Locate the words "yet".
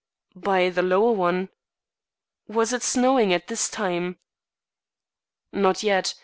5.83-6.15